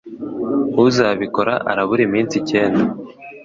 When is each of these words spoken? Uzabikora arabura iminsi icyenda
Uzabikora 0.85 1.53
arabura 1.71 2.01
iminsi 2.07 2.33
icyenda 2.41 2.83